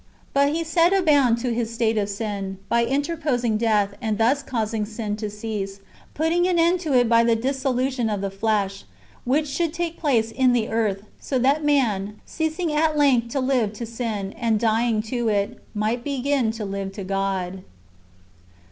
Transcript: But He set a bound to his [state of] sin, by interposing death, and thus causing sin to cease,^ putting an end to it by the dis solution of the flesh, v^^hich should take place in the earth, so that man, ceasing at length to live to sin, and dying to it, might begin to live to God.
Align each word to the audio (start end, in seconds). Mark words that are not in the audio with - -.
But 0.33 0.51
He 0.51 0.63
set 0.63 0.93
a 0.93 1.03
bound 1.03 1.37
to 1.41 1.53
his 1.53 1.71
[state 1.71 1.95
of] 1.95 2.09
sin, 2.09 2.57
by 2.69 2.85
interposing 2.85 3.55
death, 3.55 3.93
and 4.01 4.17
thus 4.17 4.41
causing 4.41 4.83
sin 4.83 5.15
to 5.17 5.29
cease,^ 5.29 5.79
putting 6.15 6.47
an 6.47 6.57
end 6.57 6.79
to 6.79 6.93
it 6.95 7.07
by 7.07 7.23
the 7.23 7.35
dis 7.35 7.59
solution 7.61 8.09
of 8.11 8.19
the 8.21 8.31
flesh, 8.31 8.85
v^^hich 9.27 9.45
should 9.45 9.73
take 9.73 9.99
place 9.99 10.31
in 10.31 10.53
the 10.53 10.69
earth, 10.69 11.03
so 11.19 11.37
that 11.37 11.63
man, 11.63 12.19
ceasing 12.25 12.73
at 12.73 12.97
length 12.97 13.27
to 13.33 13.39
live 13.39 13.73
to 13.73 13.85
sin, 13.85 14.33
and 14.39 14.59
dying 14.59 15.03
to 15.03 15.27
it, 15.27 15.61
might 15.75 16.03
begin 16.03 16.49
to 16.49 16.65
live 16.65 16.91
to 16.93 17.03
God. 17.03 17.61